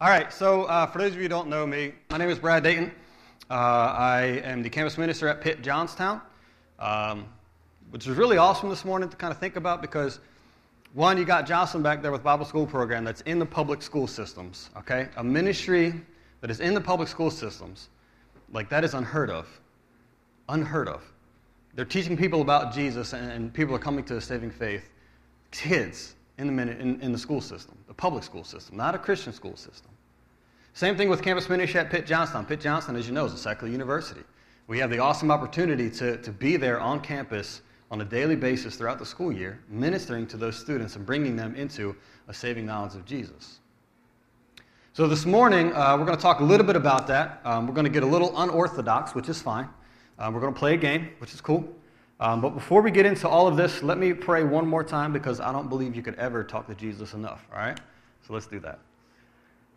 [0.00, 2.40] All right, so uh, for those of you who don't know me, my name is
[2.40, 2.90] Brad Dayton.
[3.48, 6.20] Uh, I am the campus minister at Pitt Johnstown,
[6.80, 7.26] um,
[7.90, 10.18] which is really awesome this morning to kind of think about because,
[10.94, 14.08] one, you got Jocelyn back there with Bible School Program that's in the public school
[14.08, 15.06] systems, okay?
[15.16, 15.94] A ministry
[16.40, 17.88] that is in the public school systems,
[18.52, 19.46] like that is unheard of.
[20.48, 21.04] Unheard of.
[21.76, 24.90] They're teaching people about Jesus and, and people are coming to a saving faith.
[25.52, 29.32] Kids in the, in, in the school system, the public school system, not a Christian
[29.32, 29.90] school system.
[30.72, 32.44] Same thing with campus ministry at Pitt Johnstown.
[32.46, 34.22] Pitt Johnstown, as you know, is a secular university.
[34.66, 38.74] We have the awesome opportunity to, to be there on campus on a daily basis
[38.74, 41.94] throughout the school year, ministering to those students and bringing them into
[42.26, 43.60] a saving knowledge of Jesus.
[44.94, 47.40] So, this morning, uh, we're going to talk a little bit about that.
[47.44, 49.68] Um, we're going to get a little unorthodox, which is fine.
[50.18, 51.68] Um, we're going to play a game, which is cool.
[52.20, 55.12] Um, but before we get into all of this, let me pray one more time
[55.12, 57.78] because I don't believe you could ever talk to Jesus enough, all right?
[58.26, 58.78] So, let's do that.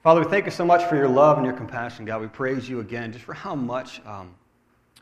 [0.04, 2.22] Father, we thank you so much for your love and your compassion, God.
[2.22, 4.34] We praise you again just for how much um,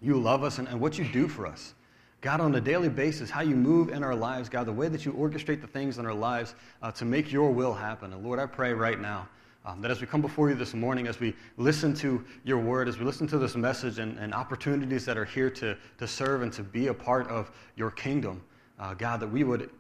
[0.02, 1.76] you love us and, and what you do for us.
[2.22, 5.06] God, on a daily basis, how you move in our lives, God, the way that
[5.06, 8.14] you orchestrate the things in our lives uh, to make your will happen.
[8.14, 9.28] And Lord, I pray right now
[9.66, 12.88] um, that as we come before you this morning, as we listen to your word,
[12.88, 16.44] as we listen to this message and, and opportunities that are here to, to serve
[16.44, 18.44] and to be a part of your kingdom,
[18.80, 19.72] uh, God, that we would,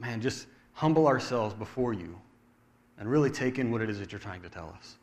[0.00, 2.18] man, just humble ourselves before you
[2.98, 4.96] and really take in what it is that you're trying to tell us.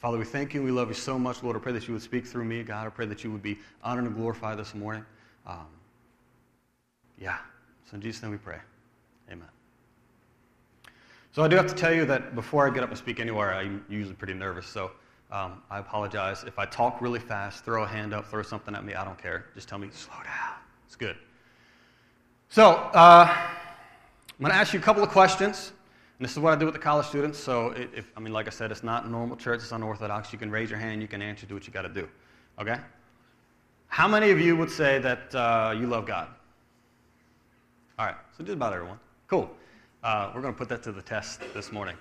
[0.00, 0.62] Father, we thank you.
[0.62, 1.56] We love you so much, Lord.
[1.56, 2.86] I pray that you would speak through me, God.
[2.86, 5.04] I pray that you would be honored and glorified this morning.
[5.46, 5.66] Um,
[7.18, 7.38] yeah.
[7.88, 8.56] So in Jesus' name we pray.
[11.32, 13.54] So I do have to tell you that before I get up and speak anywhere,
[13.54, 14.66] I'm usually pretty nervous.
[14.66, 14.90] So
[15.30, 16.42] um, I apologize.
[16.44, 19.20] If I talk really fast, throw a hand up, throw something at me, I don't
[19.20, 19.46] care.
[19.54, 20.54] Just tell me, slow down.
[20.86, 21.16] It's good.
[22.48, 25.72] So uh, I'm going to ask you a couple of questions.
[26.18, 27.38] And this is what I do with the college students.
[27.38, 30.32] So, if, I mean, like I said, it's not a normal church, it's unorthodox.
[30.32, 32.08] You can raise your hand, you can answer, do what you got to do.
[32.60, 32.76] Okay?
[33.86, 36.28] How many of you would say that uh, you love God?
[37.98, 38.98] All right, so just about everyone.
[39.28, 39.50] Cool.
[40.02, 41.94] Uh, we're going to put that to the test this morning.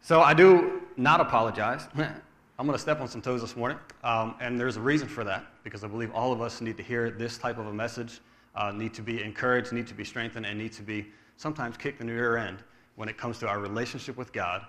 [0.00, 1.86] So, I do not apologize.
[1.96, 5.22] I'm going to step on some toes this morning, um, and there's a reason for
[5.24, 8.20] that because I believe all of us need to hear this type of a message,
[8.54, 12.00] uh, need to be encouraged, need to be strengthened, and need to be sometimes kicked
[12.00, 12.58] in the rear end
[12.96, 14.64] when it comes to our relationship with God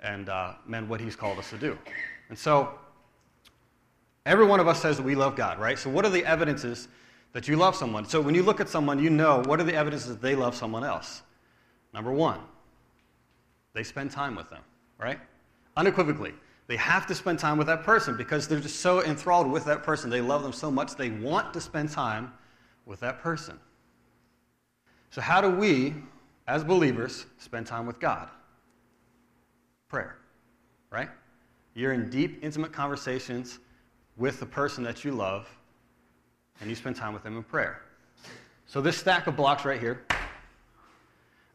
[0.00, 1.76] and, uh, man, what He's called us to do.
[2.28, 2.78] And so,
[4.26, 5.78] every one of us says that we love God, right?
[5.78, 6.86] So, what are the evidences
[7.32, 8.04] that you love someone?
[8.04, 10.54] So, when you look at someone, you know what are the evidences that they love
[10.54, 11.22] someone else?
[11.96, 12.38] Number one,
[13.72, 14.62] they spend time with them,
[14.98, 15.18] right?
[15.76, 16.34] Unequivocally.
[16.68, 19.82] They have to spend time with that person because they're just so enthralled with that
[19.82, 20.10] person.
[20.10, 22.32] They love them so much, they want to spend time
[22.84, 23.58] with that person.
[25.10, 25.94] So, how do we
[26.46, 28.28] as believers, spend time with God.
[29.88, 30.16] Prayer,
[30.90, 31.08] right?
[31.74, 33.58] You're in deep, intimate conversations
[34.16, 35.48] with the person that you love,
[36.60, 37.82] and you spend time with them in prayer.
[38.66, 40.04] So, this stack of blocks right here,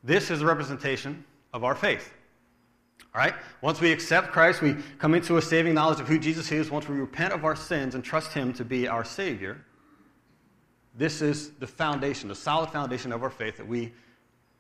[0.04, 1.24] this is a representation
[1.54, 2.14] of our faith.
[3.14, 3.34] All right?
[3.62, 6.72] Once we accept Christ, we come into a saving knowledge of who Jesus is.
[6.72, 9.66] Once we repent of our sins and trust Him to be our Savior,
[10.96, 13.92] this is the foundation, the solid foundation of our faith that we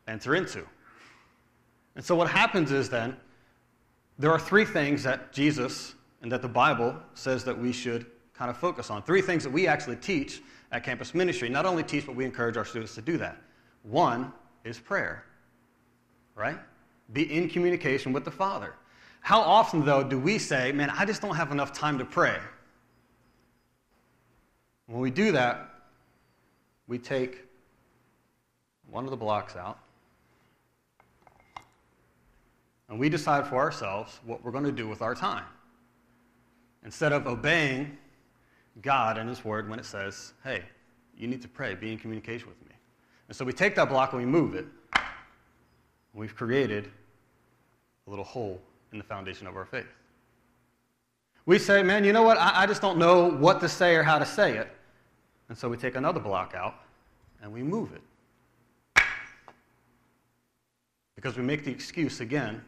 [0.07, 0.65] enter into.
[1.95, 3.17] And so what happens is then,
[4.17, 8.49] there are three things that Jesus and that the Bible says that we should kind
[8.49, 9.01] of focus on.
[9.03, 10.41] Three things that we actually teach
[10.71, 11.49] at campus ministry.
[11.49, 13.37] Not only teach, but we encourage our students to do that.
[13.83, 14.31] One
[14.63, 15.25] is prayer,
[16.35, 16.57] right?
[17.13, 18.73] Be in communication with the Father.
[19.21, 22.37] How often, though, do we say, man, I just don't have enough time to pray?
[24.87, 25.69] When we do that,
[26.87, 27.45] we take
[28.89, 29.79] one of the blocks out
[32.89, 35.45] and we decide for ourselves what we're going to do with our time.
[36.83, 37.97] Instead of obeying
[38.81, 40.63] God and His Word when it says, hey,
[41.15, 42.75] you need to pray, be in communication with me.
[43.29, 44.65] And so we take that block and we move it.
[46.13, 46.89] We've created
[48.07, 48.61] a little hole
[48.91, 49.85] in the foundation of our faith.
[51.45, 52.37] We say, man, you know what?
[52.37, 54.69] I, I just don't know what to say or how to say it.
[55.49, 56.75] And so we take another block out
[57.41, 59.03] and we move it.
[61.15, 62.63] Because we make the excuse again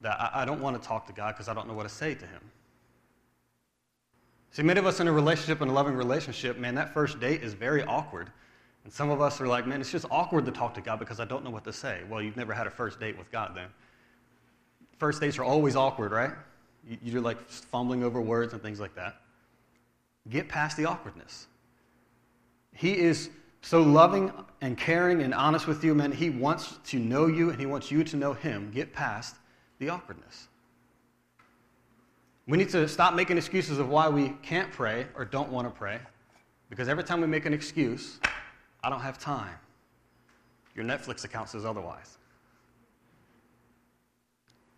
[0.00, 1.88] that I, I don't want to talk to God because I don't know what to
[1.88, 2.40] say to Him.
[4.50, 7.42] See, many of us in a relationship, in a loving relationship, man, that first date
[7.42, 8.30] is very awkward.
[8.86, 11.18] And some of us are like, man, it's just awkward to talk to God because
[11.18, 12.02] I don't know what to say.
[12.08, 13.66] Well, you've never had a first date with God then.
[15.00, 16.30] First dates are always awkward, right?
[17.02, 19.16] You're like fumbling over words and things like that.
[20.28, 21.48] Get past the awkwardness.
[22.74, 23.30] He is
[23.60, 24.30] so loving
[24.60, 26.12] and caring and honest with you, man.
[26.12, 28.70] He wants to know you and he wants you to know him.
[28.72, 29.34] Get past
[29.80, 30.46] the awkwardness.
[32.46, 35.76] We need to stop making excuses of why we can't pray or don't want to
[35.76, 35.98] pray,
[36.70, 38.20] because every time we make an excuse,
[38.86, 39.56] I don't have time.
[40.76, 42.18] Your Netflix account says otherwise.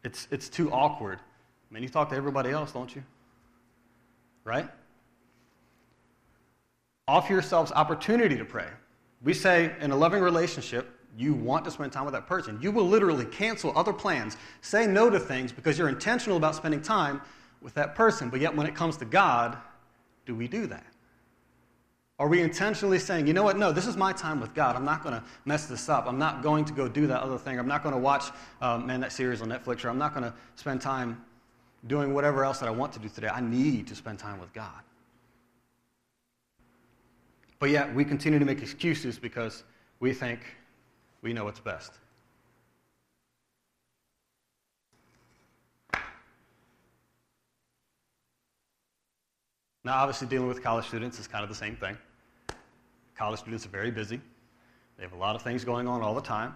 [0.03, 1.19] It's, it's too awkward.
[1.19, 3.05] I mean, you talk to everybody else, don't you?
[4.45, 4.67] Right?
[7.07, 8.69] Offer yourselves opportunity to pray.
[9.23, 10.89] We say in a loving relationship,
[11.19, 12.59] you want to spend time with that person.
[12.63, 16.81] You will literally cancel other plans, say no to things because you're intentional about spending
[16.81, 17.21] time
[17.61, 18.31] with that person.
[18.31, 19.59] But yet, when it comes to God,
[20.25, 20.87] do we do that?
[22.19, 23.57] Are we intentionally saying, you know what?
[23.57, 24.75] No, this is my time with God.
[24.75, 26.07] I'm not going to mess this up.
[26.07, 27.61] I'm not going to go do that other thing.
[27.61, 28.25] I'm not going to watch,
[28.61, 31.25] uh, man, that series on Netflix, or I'm not going to spend time
[31.87, 33.29] doing whatever else that I want to do today.
[33.29, 34.83] I need to spend time with God.
[37.61, 39.63] But yet, we continue to make excuses because
[40.01, 40.41] we think
[41.23, 41.93] we know what's best.
[49.85, 51.97] Now, obviously, dealing with college students is kind of the same thing.
[53.19, 54.21] College students are very busy,
[54.97, 56.55] they have a lot of things going on all the time.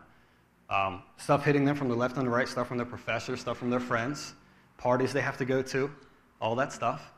[0.71, 3.59] Um, stuff hitting them from the left and the right, stuff from their professors, stuff
[3.59, 4.35] from their friends,
[4.79, 5.91] parties they have to go to,
[6.41, 7.13] all that stuff.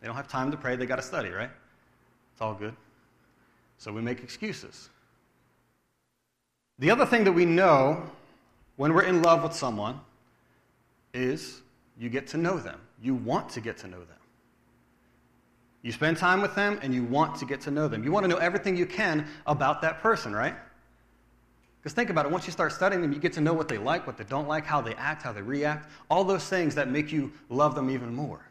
[0.00, 1.50] They don't have time to pray, they got to study, right?
[2.32, 2.76] It's all good.
[3.78, 4.90] So we make excuses.
[6.78, 8.02] The other thing that we know
[8.76, 10.00] when we're in love with someone
[11.14, 11.62] is
[11.98, 12.80] you get to know them.
[13.00, 14.21] You want to get to know them.
[15.82, 18.04] You spend time with them and you want to get to know them.
[18.04, 20.54] You want to know everything you can about that person, right?
[21.80, 23.78] Because think about it, once you start studying them, you get to know what they
[23.78, 26.88] like, what they don't like, how they act, how they react, all those things that
[26.88, 28.46] make you love them even more.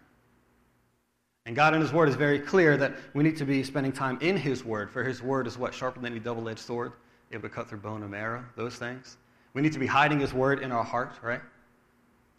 [1.46, 4.18] And God in His Word is very clear that we need to be spending time
[4.20, 5.74] in His Word, for His Word is what?
[5.74, 6.92] Sharper than any double edged sword,
[7.32, 9.16] able to cut through bone and marrow, those things.
[9.54, 11.42] We need to be hiding His Word in our heart, right?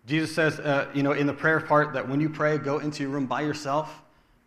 [0.06, 3.02] Jesus says, uh, you know, in the prayer part that when you pray, go into
[3.02, 4.02] your room by yourself,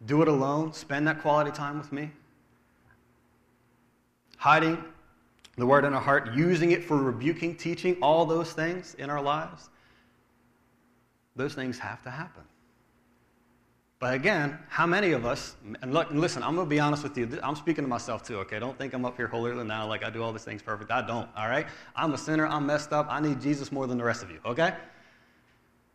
[0.05, 2.11] do it alone, spend that quality time with me.
[4.37, 4.83] Hiding
[5.57, 9.21] the Word in our heart, using it for rebuking, teaching, all those things in our
[9.21, 9.69] lives,
[11.35, 12.43] those things have to happen.
[13.99, 17.17] But again, how many of us, and look, listen, I'm going to be honest with
[17.17, 17.39] you.
[17.41, 18.59] I'm speaking to myself too, okay?
[18.59, 20.91] Don't think I'm up here holier than now, like I do all these things perfect.
[20.91, 21.65] I don't, all right?
[21.95, 22.45] I'm a sinner.
[22.45, 23.07] I'm messed up.
[23.09, 24.73] I need Jesus more than the rest of you, okay?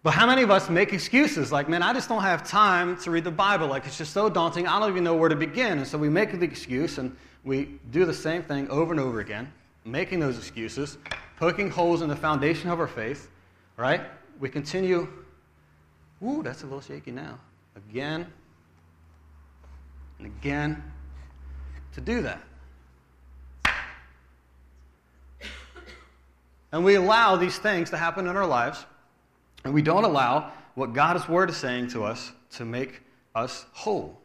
[0.03, 3.11] But how many of us make excuses like, man, I just don't have time to
[3.11, 3.67] read the Bible.
[3.67, 4.67] Like, it's just so daunting.
[4.67, 5.79] I don't even know where to begin.
[5.79, 7.15] And so we make the excuse and
[7.45, 9.53] we do the same thing over and over again,
[9.85, 10.97] making those excuses,
[11.37, 13.31] poking holes in the foundation of our faith,
[13.77, 14.01] right?
[14.39, 15.07] We continue.
[16.23, 17.39] Ooh, that's a little shaky now
[17.77, 18.27] again
[20.19, 20.83] and again
[21.95, 22.41] to do that.
[26.73, 28.85] And we allow these things to happen in our lives,
[29.65, 33.03] and we don't allow what God's Word is saying to us to make
[33.35, 34.19] us whole.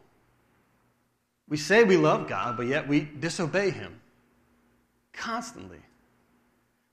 [1.48, 4.00] We say we love God, but yet we disobey Him
[5.14, 5.80] constantly.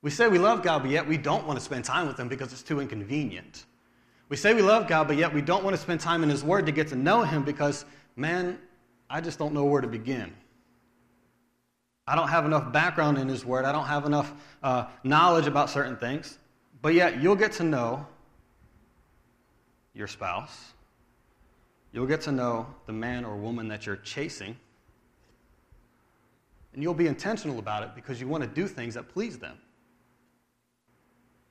[0.03, 2.29] We say we love God, but yet we don't want to spend time with Him
[2.29, 3.65] because it's too inconvenient.
[4.29, 6.43] We say we love God, but yet we don't want to spend time in His
[6.43, 7.85] Word to get to know Him because,
[8.17, 8.59] man,
[9.09, 10.33] I just don't know where to begin.
[12.07, 13.65] I don't have enough background in His Word.
[13.65, 16.39] I don't have enough uh, knowledge about certain things.
[16.81, 18.07] But yet, you'll get to know
[19.95, 20.73] your spouse.
[21.93, 24.57] You'll get to know the man or woman that you're chasing.
[26.73, 29.59] And you'll be intentional about it because you want to do things that please them.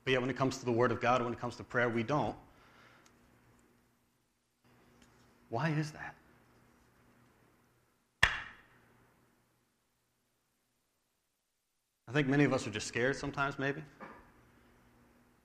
[0.03, 1.87] But yet, when it comes to the Word of God, when it comes to prayer,
[1.87, 2.35] we don't.
[5.49, 6.15] Why is that?
[12.07, 13.83] I think many of us are just scared sometimes, maybe.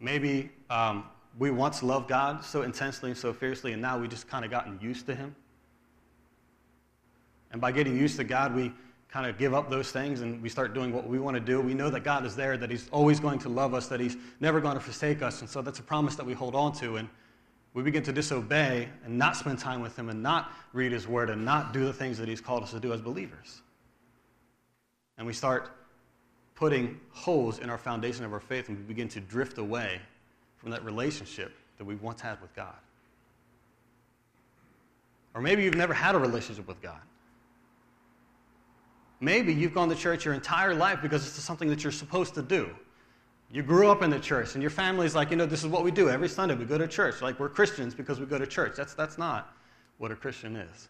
[0.01, 1.05] Maybe um,
[1.39, 4.51] we once loved God so intensely and so fiercely, and now we just kind of
[4.51, 5.35] gotten used to Him.
[7.53, 8.73] And by getting used to God, we
[9.09, 11.61] kind of give up those things and we start doing what we want to do.
[11.61, 14.17] We know that God is there, that He's always going to love us, that He's
[14.41, 15.41] never going to forsake us.
[15.41, 16.97] And so that's a promise that we hold on to.
[16.97, 17.09] And
[17.73, 21.31] we begin to disobey and not spend time with Him and not read His Word
[21.31, 23.63] and not do the things that He's called us to do as believers.
[25.19, 25.71] And we start
[26.55, 30.01] putting holes in our foundation of our faith and we begin to drift away
[30.67, 32.75] from that relationship that we once had with God.
[35.33, 36.99] Or maybe you've never had a relationship with God.
[39.21, 42.43] Maybe you've gone to church your entire life because it's something that you're supposed to
[42.43, 42.69] do.
[43.49, 45.85] You grew up in the church, and your family's like, you know, this is what
[45.85, 46.11] we do.
[46.11, 47.23] Every Sunday we go to church.
[47.23, 48.73] Like, we're Christians because we go to church.
[48.77, 49.55] That's, that's not
[49.99, 50.89] what a Christian is.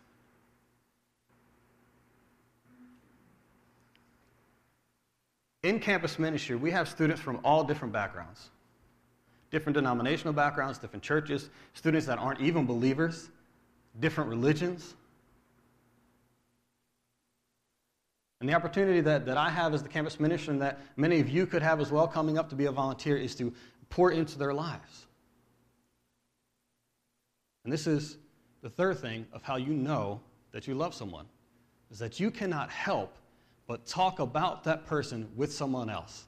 [5.65, 8.49] In campus ministry, we have students from all different backgrounds.
[9.51, 13.31] Different denominational backgrounds, different churches, students that aren't even believers,
[14.01, 14.95] different religions.
[18.41, 21.29] And the opportunity that, that I have as the campus minister and that many of
[21.29, 23.53] you could have as well coming up to be a volunteer is to
[23.89, 25.07] pour into their lives.
[27.65, 28.19] And this is
[28.63, 30.21] the third thing of how you know
[30.53, 31.27] that you love someone
[31.91, 33.17] is that you cannot help
[33.67, 36.27] but talk about that person with someone else.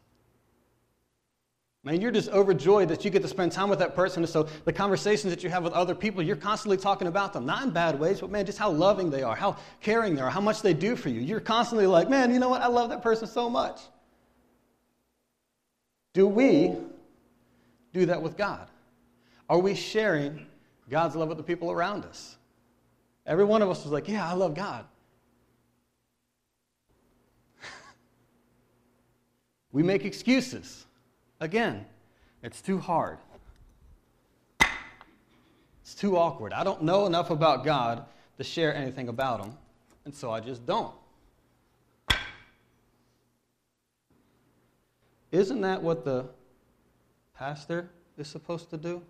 [1.84, 4.24] Man, you're just overjoyed that you get to spend time with that person.
[4.24, 7.46] And so the conversations that you have with other people, you're constantly talking about them.
[7.46, 10.30] Not in bad ways, but man, just how loving they are, how caring they are,
[10.30, 11.20] how much they do for you.
[11.20, 12.62] You're constantly like, man, you know what?
[12.62, 13.80] I love that person so much.
[16.14, 16.74] Do we
[17.92, 18.66] do that with God?
[19.48, 20.46] Are we sharing
[20.90, 22.36] God's love with the people around us?
[23.24, 24.84] Every one of us was like, yeah, I love God.
[29.72, 30.86] we make excuses.
[31.40, 31.86] Again,
[32.42, 33.18] it's too hard.
[35.82, 36.52] It's too awkward.
[36.52, 38.04] I don't know enough about God
[38.36, 39.54] to share anything about Him,
[40.04, 40.94] and so I just don't.
[45.30, 46.26] Isn't that what the
[47.34, 49.02] pastor is supposed to do?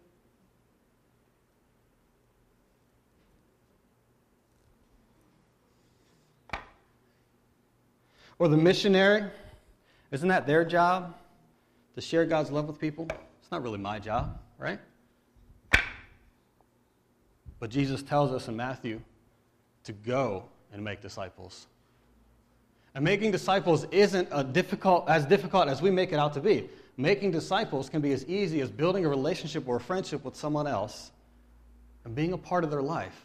[8.39, 9.25] Or the missionary?
[10.11, 11.15] Isn't that their job?
[11.99, 13.09] To share God's love with people.
[13.41, 14.79] It's not really my job, right?
[17.59, 19.01] But Jesus tells us in Matthew
[19.83, 21.67] to go and make disciples.
[22.95, 26.71] And making disciples isn't a difficult, as difficult as we make it out to be.
[26.97, 30.69] Making disciples can be as easy as building a relationship or a friendship with someone
[30.69, 31.11] else
[32.05, 33.25] and being a part of their life.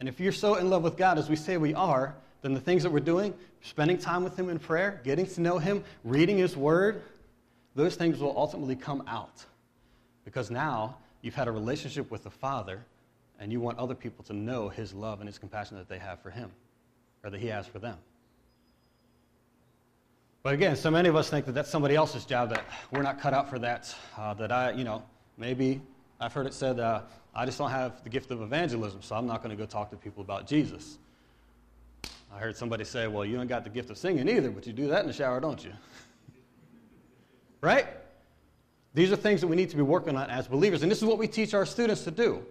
[0.00, 2.60] And if you're so in love with God as we say we are, then the
[2.60, 6.36] things that we're doing, spending time with Him in prayer, getting to know Him, reading
[6.36, 7.00] His Word,
[7.78, 9.44] those things will ultimately come out
[10.24, 12.84] because now you've had a relationship with the Father
[13.38, 16.20] and you want other people to know His love and His compassion that they have
[16.20, 16.50] for Him
[17.22, 17.96] or that He has for them.
[20.42, 23.20] But again, so many of us think that that's somebody else's job, that we're not
[23.20, 25.04] cut out for that, uh, that I, you know,
[25.36, 25.80] maybe
[26.18, 29.26] I've heard it said, uh, I just don't have the gift of evangelism, so I'm
[29.28, 30.98] not going to go talk to people about Jesus.
[32.34, 34.72] I heard somebody say, well, you don't got the gift of singing either, but you
[34.72, 35.70] do that in the shower, don't you?
[37.60, 37.86] Right?
[38.94, 41.04] These are things that we need to be working on as believers, and this is
[41.04, 42.44] what we teach our students to do.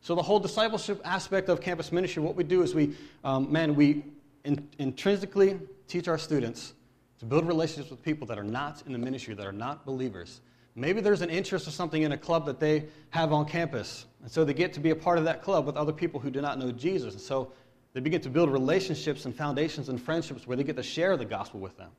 [0.00, 3.74] So, the whole discipleship aspect of campus ministry, what we do is we, um, man,
[3.74, 4.04] we
[4.44, 6.74] in, intrinsically teach our students
[7.18, 10.40] to build relationships with people that are not in the ministry, that are not believers.
[10.76, 14.30] Maybe there's an interest or something in a club that they have on campus, and
[14.30, 16.40] so they get to be a part of that club with other people who do
[16.40, 17.14] not know Jesus.
[17.14, 17.52] And so
[17.92, 21.24] they begin to build relationships and foundations and friendships where they get to share the
[21.24, 21.90] gospel with them.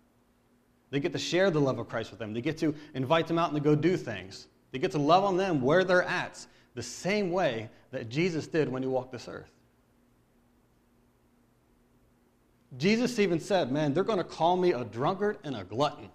[0.91, 2.33] They get to share the love of Christ with them.
[2.33, 4.47] They get to invite them out and to go do things.
[4.71, 8.69] They get to love on them where they're at, the same way that Jesus did
[8.69, 9.51] when he walked this earth.
[12.77, 16.09] Jesus even said, Man, they're going to call me a drunkard and a glutton.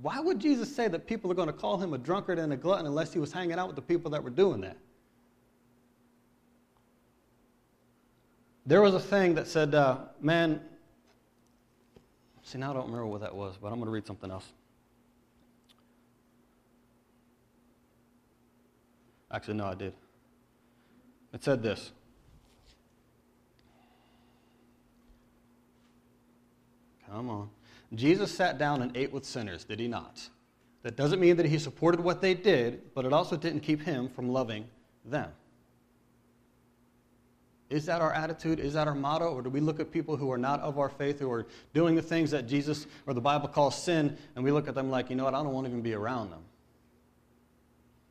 [0.00, 2.56] Why would Jesus say that people are going to call him a drunkard and a
[2.56, 4.76] glutton unless he was hanging out with the people that were doing that?
[8.66, 10.60] There was a thing that said, uh, Man,
[12.42, 14.46] See, now I don't remember what that was, but I'm going to read something else.
[19.30, 19.94] Actually, no, I did.
[21.32, 21.92] It said this.
[27.06, 27.50] Come on.
[27.94, 30.28] Jesus sat down and ate with sinners, did he not?
[30.82, 34.08] That doesn't mean that he supported what they did, but it also didn't keep him
[34.08, 34.66] from loving
[35.04, 35.30] them.
[37.72, 38.60] Is that our attitude?
[38.60, 39.32] Is that our motto?
[39.32, 41.94] Or do we look at people who are not of our faith, who are doing
[41.94, 45.08] the things that Jesus or the Bible calls sin, and we look at them like,
[45.08, 46.42] you know what, I don't want to even be around them?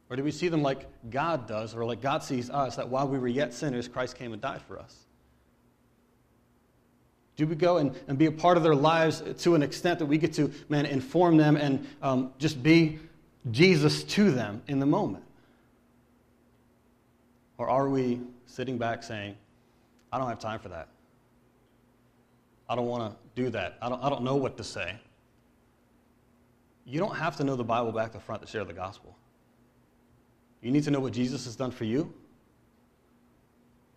[0.10, 3.08] Or do we see them like God does, or like God sees us, that while
[3.08, 4.96] we were yet sinners, Christ came and died for us?
[7.38, 10.08] Do we go and, and be a part of their lives to an extent that
[10.08, 13.00] we get to, man, inform them and um, just be
[13.52, 15.24] Jesus to them in the moment?
[17.60, 19.36] Or are we sitting back saying,
[20.12, 20.90] I don't have time for that.
[22.70, 23.78] I don't want to do that.
[23.82, 24.96] I don't, I don't know what to say.
[26.86, 29.16] You don't have to know the Bible back to front to share the gospel.
[30.62, 32.14] You need to know what Jesus has done for you.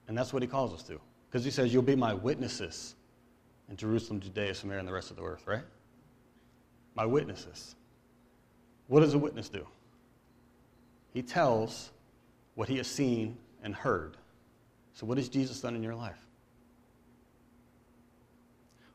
[0.09, 1.01] And that's what he calls us to.
[1.29, 2.95] Because he says, You'll be my witnesses
[3.69, 5.65] in Jerusalem, Judea, Samaria, and the rest of the earth, right?
[6.95, 7.75] My witnesses.
[8.87, 9.67] What does a witness do?
[11.13, 11.91] He tells
[12.55, 14.17] what he has seen and heard.
[14.95, 16.19] So, what has Jesus done in your life?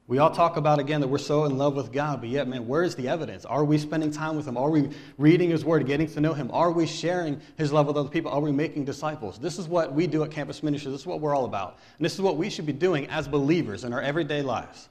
[0.08, 2.68] We all talk about, again, that we're so in love with God, but yet, man,
[2.68, 3.46] where is the evidence?
[3.46, 4.58] Are we spending time with Him?
[4.58, 4.90] Are we
[5.20, 6.50] reading His Word, getting to know Him?
[6.52, 8.32] Are we sharing His love with other people?
[8.32, 9.38] Are we making disciples?
[9.38, 10.92] This is what we do at Campus Ministry.
[10.92, 11.78] This is what we're all about.
[12.00, 14.90] And this is what we should be doing as believers in our everyday lives.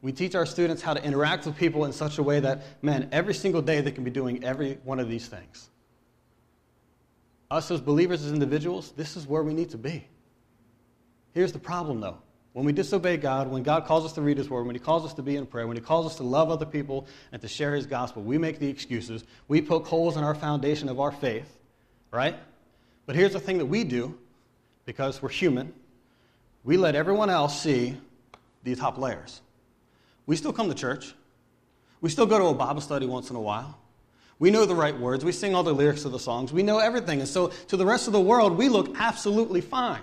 [0.00, 3.10] We teach our students how to interact with people in such a way that, man,
[3.12, 5.68] every single day they can be doing every one of these things.
[7.52, 10.06] Us as believers, as individuals, this is where we need to be.
[11.34, 12.16] Here's the problem, though.
[12.54, 15.04] When we disobey God, when God calls us to read His Word, when He calls
[15.04, 17.48] us to be in prayer, when He calls us to love other people and to
[17.48, 19.24] share His gospel, we make the excuses.
[19.48, 21.58] We poke holes in our foundation of our faith,
[22.10, 22.36] right?
[23.04, 24.18] But here's the thing that we do,
[24.86, 25.74] because we're human
[26.64, 27.98] we let everyone else see
[28.62, 29.42] the top layers.
[30.24, 31.12] We still come to church,
[32.00, 33.78] we still go to a Bible study once in a while.
[34.42, 35.24] We know the right words.
[35.24, 36.52] We sing all the lyrics of the songs.
[36.52, 37.20] We know everything.
[37.20, 40.00] And so, to the rest of the world, we look absolutely fine.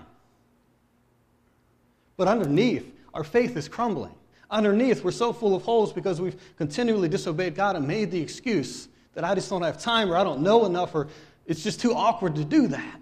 [2.16, 4.16] But underneath, our faith is crumbling.
[4.50, 8.88] Underneath, we're so full of holes because we've continually disobeyed God and made the excuse
[9.14, 11.10] that I just don't have time or I don't know enough or
[11.46, 13.02] it's just too awkward to do that.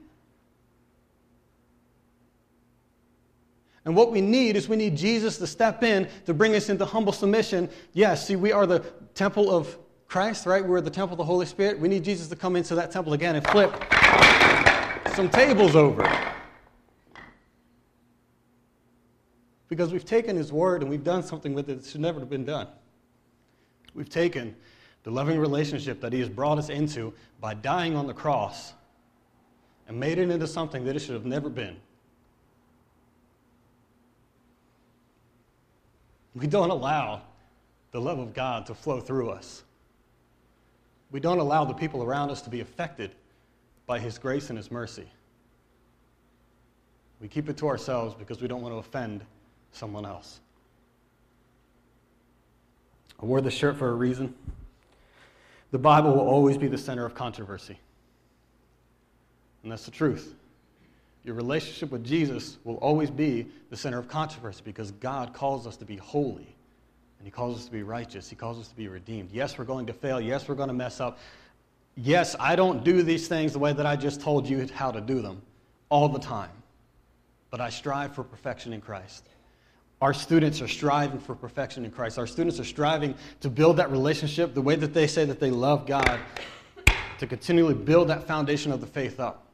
[3.86, 6.84] And what we need is we need Jesus to step in to bring us into
[6.84, 7.70] humble submission.
[7.94, 8.80] Yes, see, we are the
[9.14, 10.66] temple of Christ, right?
[10.66, 11.80] We're the temple of the Holy Spirit.
[11.80, 13.72] We need Jesus to come into that temple again and flip
[15.14, 16.10] some tables over.
[19.68, 22.30] Because we've taken His Word and we've done something with it that should never have
[22.30, 22.68] been done.
[23.94, 24.56] We've taken
[25.04, 28.74] the loving relationship that He has brought us into by dying on the cross
[29.88, 31.76] and made it into something that it should have never been.
[36.36, 37.24] We don't allow
[37.92, 39.64] the love of God to flow through us.
[41.12, 43.12] We don't allow the people around us to be affected
[43.86, 45.08] by His grace and His mercy.
[47.22, 49.24] We keep it to ourselves because we don't want to offend
[49.72, 50.40] someone else.
[53.22, 54.36] I wore this shirt for a reason.
[55.72, 57.80] The Bible will always be the center of controversy.
[59.64, 60.36] And that's the truth.
[61.24, 65.76] Your relationship with Jesus will always be the center of controversy because God calls us
[65.78, 66.57] to be holy
[67.20, 68.30] and He calls us to be righteous.
[68.30, 69.32] He calls us to be redeemed.
[69.32, 70.22] Yes, we're going to fail.
[70.22, 71.20] Yes, we're going to mess up.
[71.96, 75.02] Yes, I don't do these things the way that I just told you how to
[75.02, 75.42] do them
[75.90, 76.52] all the time.
[77.50, 79.28] But I strive for perfection in Christ.
[80.00, 82.20] Our students are striving for perfection in Christ.
[82.20, 85.50] Our students are striving to build that relationship the way that they say that they
[85.50, 86.20] love God,
[87.18, 89.48] to continually build that foundation of the faith up.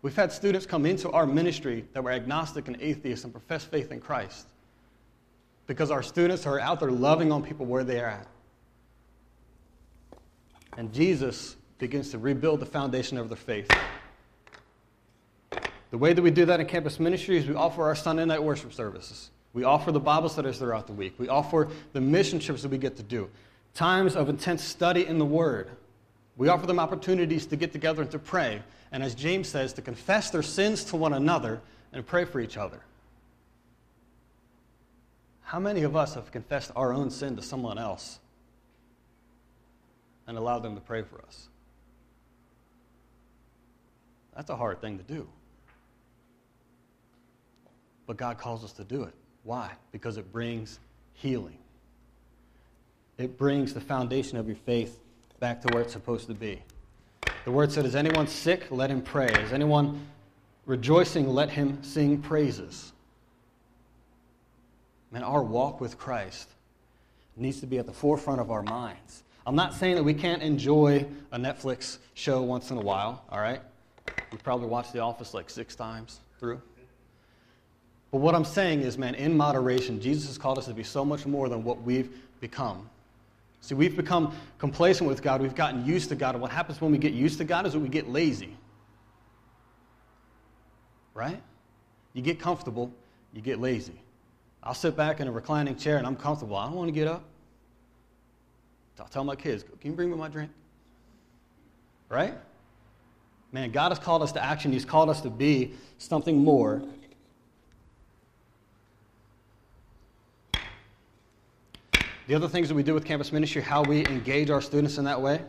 [0.00, 3.92] We've had students come into our ministry that were agnostic and atheists and profess faith
[3.92, 4.46] in Christ
[5.70, 8.26] because our students are out there loving on people where they are at.
[10.76, 13.70] And Jesus begins to rebuild the foundation of their faith.
[15.92, 18.42] The way that we do that in campus ministry is we offer our Sunday night
[18.42, 19.30] worship services.
[19.52, 21.14] We offer the Bible studies throughout the week.
[21.18, 23.30] We offer the mission trips that we get to do.
[23.72, 25.70] Times of intense study in the Word.
[26.36, 28.60] We offer them opportunities to get together and to pray.
[28.90, 31.60] And as James says, to confess their sins to one another
[31.92, 32.80] and pray for each other.
[35.50, 38.20] How many of us have confessed our own sin to someone else
[40.28, 41.48] and allowed them to pray for us?
[44.36, 45.28] That's a hard thing to do.
[48.06, 49.12] But God calls us to do it.
[49.42, 49.72] Why?
[49.90, 50.78] Because it brings
[51.14, 51.58] healing.
[53.18, 55.00] It brings the foundation of your faith
[55.40, 56.62] back to where it's supposed to be.
[57.44, 58.68] The word said, Is anyone sick?
[58.70, 59.32] Let him pray.
[59.40, 60.06] Is anyone
[60.64, 61.26] rejoicing?
[61.26, 62.92] Let him sing praises.
[65.10, 66.48] Man, our walk with Christ
[67.36, 69.22] needs to be at the forefront of our minds.
[69.46, 73.40] I'm not saying that we can't enjoy a Netflix show once in a while, all
[73.40, 73.60] right?
[74.30, 76.60] We probably watched The Office like six times through.
[78.10, 81.04] But what I'm saying is, man, in moderation, Jesus has called us to be so
[81.04, 82.88] much more than what we've become.
[83.60, 85.42] See, we've become complacent with God.
[85.42, 86.34] We've gotten used to God.
[86.34, 88.56] And what happens when we get used to God is that we get lazy.
[91.14, 91.40] Right?
[92.14, 92.90] You get comfortable,
[93.32, 94.00] you get lazy.
[94.62, 96.56] I'll sit back in a reclining chair and I'm comfortable.
[96.56, 97.24] I don't want to get up.
[98.98, 100.50] I'll tell my kids, can you bring me my drink?
[102.10, 102.34] Right?
[103.50, 104.72] Man, God has called us to action.
[104.72, 106.82] He's called us to be something more
[112.30, 115.04] The other things that we do with campus ministry, how we engage our students in
[115.04, 115.42] that way.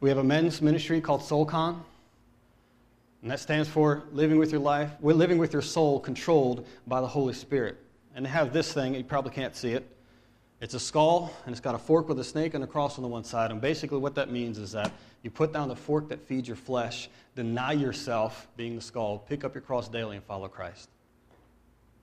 [0.00, 1.80] We have a men's ministry called SoulCon,
[3.22, 7.06] and that stands for living with your life, living with your soul controlled by the
[7.06, 7.76] Holy Spirit.
[8.14, 9.86] And they have this thing, you probably can't see it.
[10.60, 13.02] It's a skull, and it's got a fork with a snake and a cross on
[13.02, 13.50] the one side.
[13.50, 16.56] And basically, what that means is that you put down the fork that feeds your
[16.56, 20.90] flesh, deny yourself, being the skull, pick up your cross daily, and follow Christ.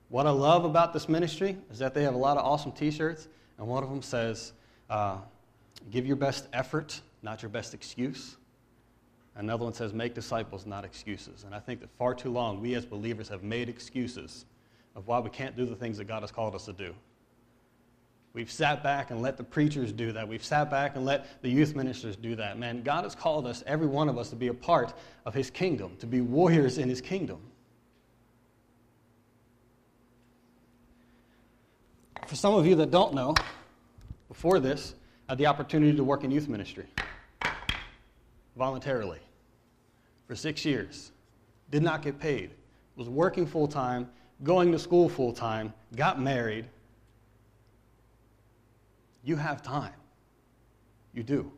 [0.08, 2.90] What I love about this ministry is that they have a lot of awesome t
[2.90, 3.28] shirts,
[3.58, 4.52] and one of them says,
[4.90, 5.18] uh,
[5.90, 8.36] Give your best effort, not your best excuse.
[9.38, 11.44] Another one says, Make disciples, not excuses.
[11.44, 14.44] And I think that far too long we as believers have made excuses
[14.96, 16.92] of why we can't do the things that God has called us to do.
[18.32, 20.26] We've sat back and let the preachers do that.
[20.26, 22.58] We've sat back and let the youth ministers do that.
[22.58, 24.92] Man, God has called us, every one of us, to be a part
[25.24, 27.40] of His kingdom, to be warriors in His kingdom.
[32.26, 33.34] For some of you that don't know,
[34.26, 34.94] before this,
[35.28, 36.86] I had the opportunity to work in youth ministry
[38.56, 39.20] voluntarily
[40.28, 41.10] for six years.
[41.70, 42.50] Did not get paid.
[42.94, 44.08] Was working full time,
[44.44, 46.66] going to school full time, got married.
[49.24, 49.92] You have time.
[51.14, 51.50] You do.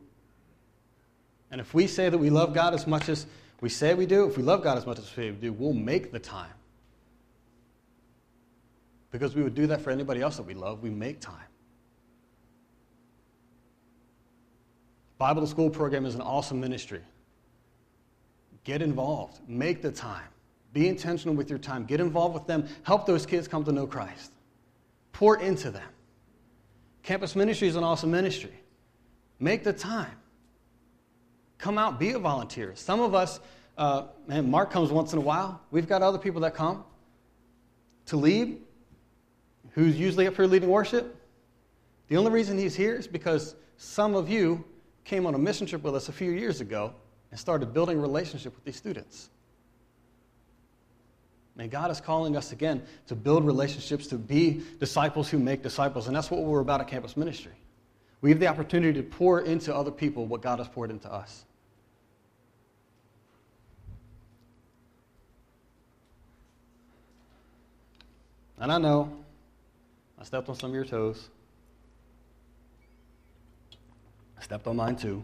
[1.51, 3.27] And if we say that we love God as much as
[3.59, 6.11] we say we do, if we love God as much as we do, we'll make
[6.11, 6.53] the time.
[9.11, 10.81] Because we would do that for anybody else that we love.
[10.81, 11.35] We make time.
[15.17, 17.01] Bible to school program is an awesome ministry.
[18.63, 20.27] Get involved, make the time,
[20.73, 23.87] be intentional with your time, get involved with them, help those kids come to know
[23.87, 24.31] Christ,
[25.13, 25.89] pour into them.
[27.03, 28.53] Campus ministry is an awesome ministry.
[29.39, 30.11] Make the time.
[31.57, 32.73] Come out, be a volunteer.
[32.75, 33.39] Some of us,
[33.77, 35.59] uh, man, Mark comes once in a while.
[35.71, 36.83] We've got other people that come
[38.07, 38.61] to lead,
[39.71, 41.15] who's usually up here leading worship.
[42.07, 44.63] The only reason he's here is because some of you
[45.03, 46.93] came on a mission trip with us a few years ago
[47.31, 49.29] and started building a relationship with these students.
[51.57, 56.07] And God is calling us again to build relationships, to be disciples who make disciples.
[56.07, 57.53] And that's what we're about at campus ministry.
[58.21, 61.45] We have the opportunity to pour into other people what God has poured into us.
[68.59, 69.11] And I know
[70.19, 71.29] I stepped on some of your toes.
[74.37, 75.23] I stepped on mine too.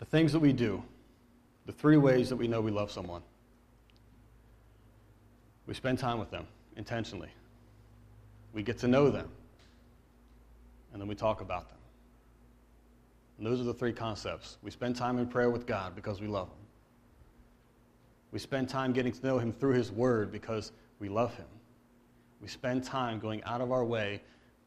[0.00, 0.82] The things that we do,
[1.66, 3.22] the three ways that we know we love someone.
[5.66, 7.28] We spend time with them intentionally.
[8.52, 9.28] We get to know them.
[10.92, 11.78] And then we talk about them.
[13.38, 14.56] And those are the three concepts.
[14.62, 16.56] We spend time in prayer with God because we love Him.
[18.32, 21.46] We spend time getting to know Him through His Word because we love Him.
[22.40, 24.22] We spend time going out of our way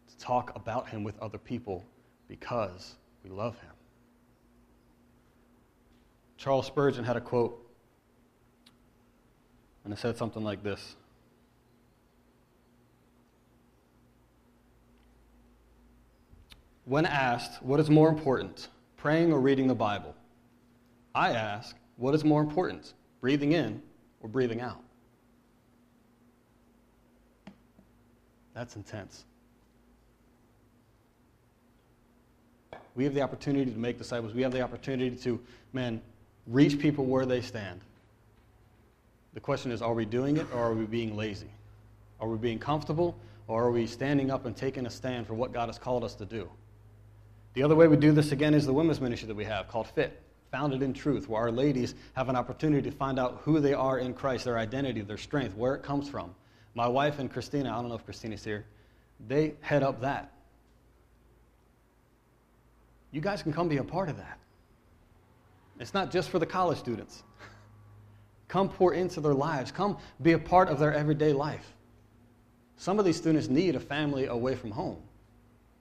[0.07, 1.83] to talk about Him with other people
[2.27, 3.72] because we love Him.
[6.43, 7.57] Charles Spurgeon had a quote,
[9.85, 10.97] and it said something like this
[16.83, 20.13] When asked, what is more important, praying or reading the Bible?
[21.15, 23.81] I ask, what is more important, breathing in
[24.21, 24.83] or breathing out?
[28.53, 29.23] That's intense.
[32.95, 34.33] We have the opportunity to make disciples.
[34.33, 35.39] We have the opportunity to,
[35.71, 36.01] man,
[36.47, 37.81] reach people where they stand.
[39.33, 41.49] The question is are we doing it or are we being lazy?
[42.19, 43.15] Are we being comfortable
[43.47, 46.15] or are we standing up and taking a stand for what God has called us
[46.15, 46.49] to do?
[47.53, 49.87] The other way we do this again is the women's ministry that we have called
[49.87, 50.19] FIT,
[50.51, 53.99] Founded in Truth, where our ladies have an opportunity to find out who they are
[53.99, 56.33] in Christ, their identity, their strength, where it comes from.
[56.75, 58.65] My wife and Christina, I don't know if Christina's here,
[59.27, 60.31] they head up that.
[63.11, 64.39] You guys can come be a part of that.
[65.79, 67.23] It's not just for the college students.
[68.47, 69.71] Come pour into their lives.
[69.71, 71.73] Come be a part of their everyday life.
[72.77, 75.01] Some of these students need a family away from home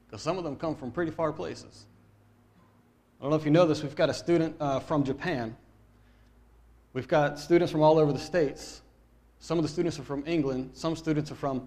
[0.07, 1.87] because some of them come from pretty far places.
[3.19, 5.57] I don't know if you know this, we've got a student uh, from Japan.
[6.93, 8.83] We've got students from all over the states.
[9.39, 11.67] Some of the students are from England, some students are from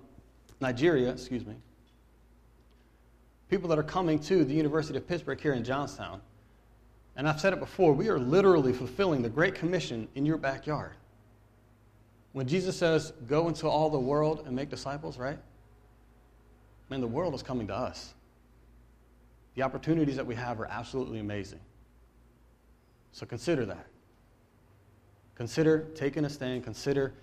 [0.61, 1.55] Nigeria, excuse me.
[3.49, 6.21] People that are coming to the University of Pittsburgh here in Johnstown.
[7.15, 10.93] And I've said it before, we are literally fulfilling the Great Commission in your backyard.
[12.33, 15.37] When Jesus says, go into all the world and make disciples, right?
[16.89, 18.13] Man, the world is coming to us.
[19.55, 21.61] The opportunities that we have are absolutely amazing.
[23.13, 23.87] So consider that.
[25.35, 26.65] Consider taking a stand.
[26.65, 27.13] Consider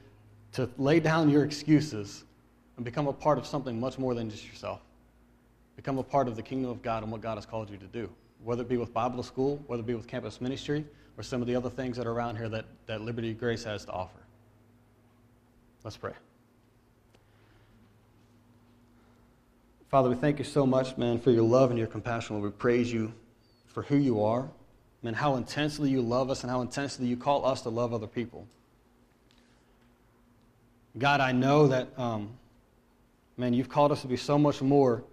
[0.52, 2.24] to lay down your excuses
[2.76, 4.80] and become a part of something much more than just yourself.
[5.76, 7.86] Become a part of the kingdom of God and what God has called you to
[7.86, 8.08] do,
[8.44, 10.84] whether it be with Bible school, whether it be with campus ministry,
[11.16, 13.84] or some of the other things that are around here that, that Liberty Grace has
[13.84, 14.18] to offer.
[15.84, 16.12] Let's pray.
[19.90, 22.40] Father, we thank you so much, man, for your love and your compassion.
[22.40, 23.12] We praise you
[23.66, 24.48] for who you are.
[25.02, 28.06] man, how intensely you love us and how intensely you call us to love other
[28.06, 28.46] people.
[30.96, 32.30] God, I know that, um,
[33.36, 35.04] man, you've called us to be so much more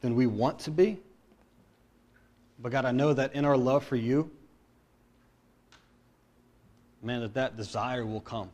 [0.00, 0.98] than we want to be.
[2.60, 4.30] But God, I know that in our love for you,
[7.02, 8.50] man, that that desire will come.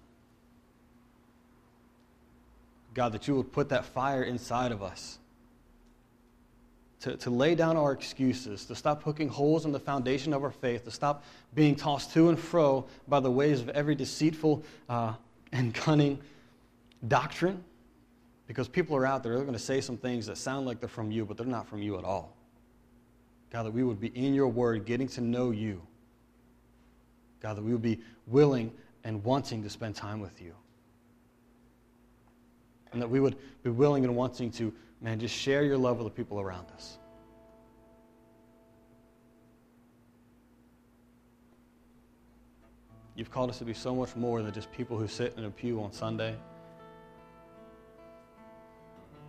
[2.92, 5.18] God, that you would put that fire inside of us.
[7.00, 10.50] To, to lay down our excuses, to stop hooking holes in the foundation of our
[10.50, 15.12] faith, to stop being tossed to and fro by the ways of every deceitful uh,
[15.52, 16.18] and cunning
[17.06, 17.62] doctrine.
[18.46, 20.88] Because people are out there, they're going to say some things that sound like they're
[20.88, 22.36] from you, but they're not from you at all.
[23.50, 25.80] God, that we would be in your word, getting to know you.
[27.40, 28.72] God, that we would be willing
[29.04, 30.54] and wanting to spend time with you
[32.94, 36.06] and that we would be willing and wanting to, man, just share your love with
[36.06, 36.98] the people around us.
[43.16, 45.50] You've called us to be so much more than just people who sit in a
[45.50, 46.36] pew on Sunday.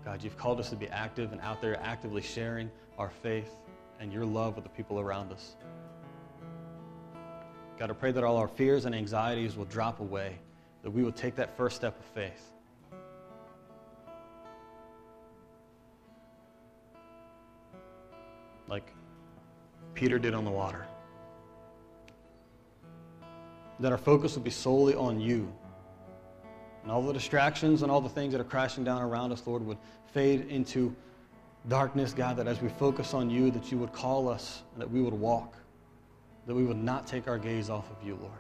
[0.06, 3.52] God, you've called us to be active and out there actively sharing our faith
[4.00, 5.56] and your love with the people around us.
[7.78, 10.38] God, I pray that all our fears and anxieties will drop away,
[10.84, 12.54] that we will take that first step of faith
[18.68, 18.94] like
[19.94, 20.86] Peter did on the water.
[23.80, 25.52] That our focus will be solely on you.
[26.86, 29.66] And all the distractions and all the things that are crashing down around us, Lord,
[29.66, 29.80] would
[30.14, 30.96] fade into
[31.68, 34.92] darkness, God, that as we focus on you, that you would call us and that
[34.92, 35.56] we would walk,
[36.46, 38.32] that we would not take our gaze off of you, Lord.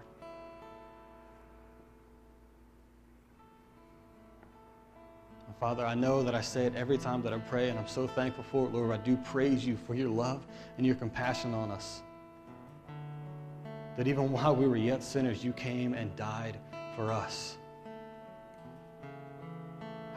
[5.59, 8.05] Father, I know that I say it every time that I pray, and I'm so
[8.05, 8.91] thankful for it, Lord.
[8.91, 10.45] I do praise you for your love
[10.77, 12.03] and your compassion on us.
[13.97, 16.57] That even while we were yet sinners, you came and died
[16.95, 17.57] for us.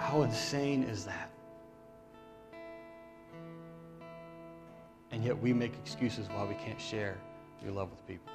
[0.09, 1.31] How insane is that?
[5.11, 7.19] And yet we make excuses why we can't share
[7.63, 8.33] your love with people.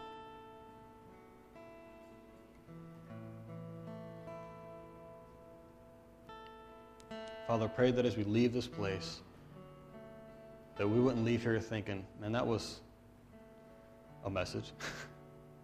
[7.47, 9.21] Father, pray that as we leave this place,
[10.77, 12.81] that we wouldn't leave here thinking, man, that was
[14.25, 14.73] a message.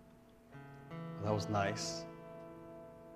[1.23, 2.03] that was nice.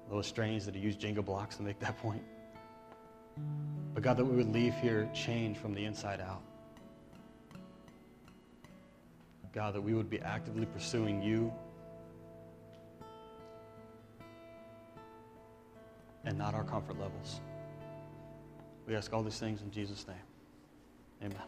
[0.06, 2.22] A little strange that he used Jenga blocks to make that point.
[3.94, 6.42] But God, that we would leave here changed from the inside out.
[9.54, 11.54] God, that we would be actively pursuing you
[16.26, 17.42] and not our comfort levels.
[18.88, 20.18] We ask all these things in Jesus' name.
[21.22, 21.48] Amen.